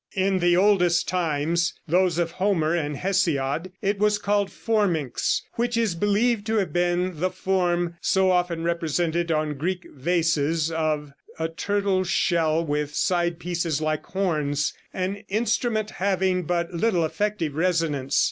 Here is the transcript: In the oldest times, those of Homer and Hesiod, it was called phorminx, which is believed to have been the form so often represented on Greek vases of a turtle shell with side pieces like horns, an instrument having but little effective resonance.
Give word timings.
In 0.15 0.39
the 0.39 0.57
oldest 0.57 1.07
times, 1.07 1.75
those 1.87 2.17
of 2.17 2.31
Homer 2.31 2.73
and 2.73 2.97
Hesiod, 2.97 3.71
it 3.83 3.99
was 3.99 4.17
called 4.17 4.49
phorminx, 4.49 5.43
which 5.57 5.77
is 5.77 5.93
believed 5.93 6.47
to 6.47 6.55
have 6.55 6.73
been 6.73 7.19
the 7.19 7.29
form 7.29 7.97
so 8.01 8.31
often 8.31 8.63
represented 8.63 9.31
on 9.31 9.59
Greek 9.59 9.85
vases 9.93 10.71
of 10.71 11.13
a 11.37 11.49
turtle 11.49 12.03
shell 12.03 12.65
with 12.65 12.95
side 12.95 13.37
pieces 13.37 13.79
like 13.79 14.07
horns, 14.07 14.73
an 14.91 15.17
instrument 15.29 15.91
having 15.91 16.45
but 16.45 16.73
little 16.73 17.05
effective 17.05 17.53
resonance. 17.53 18.19